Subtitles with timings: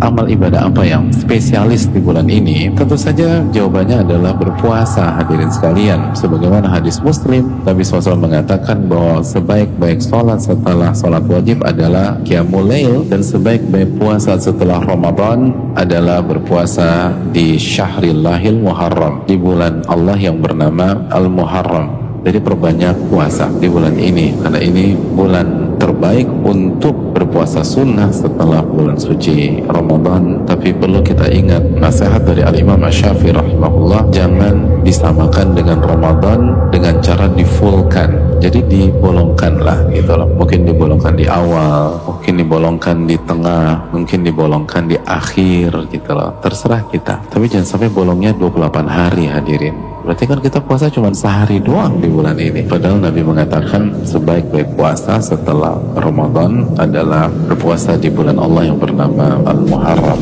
[0.00, 2.68] amal ibadah apa yang spesialis di bulan ini?
[2.76, 6.12] Tentu saja jawabannya adalah berpuasa hadirin sekalian.
[6.16, 13.08] Sebagaimana hadis muslim, Nabi SAW mengatakan bahwa sebaik-baik sholat setelah sholat wajib adalah qiyamul lail
[13.08, 21.08] dan sebaik-baik puasa setelah Ramadan adalah berpuasa di syahrillahil muharram di bulan Allah yang bernama
[21.08, 22.09] Al-Muharram.
[22.20, 24.36] Jadi perbanyak puasa di bulan ini.
[24.36, 30.44] Karena ini bulan terbaik untuk berpuasa sunnah setelah bulan suci Ramadan.
[30.44, 37.24] Tapi perlu kita ingat nasihat dari Al-Imam Asyafi rahimahullah jangan disamakan dengan Ramadan dengan cara
[37.32, 38.40] difullkan.
[38.40, 40.28] Jadi dibolongkanlah gitu loh.
[40.36, 46.36] Mungkin dibolongkan di awal mungkin dibolongkan di tengah mungkin dibolongkan di akhir gitu loh.
[46.44, 47.24] Terserah kita.
[47.32, 52.08] Tapi jangan sampai bolongnya 28 hari hadirin Berarti kan kita puasa cuma sehari doang di
[52.08, 52.64] bulan ini.
[52.64, 60.20] Padahal Nabi mengatakan sebaik-baik puasa setelah Ramadan adalah berpuasa di bulan Allah yang bernama Al-Muharram.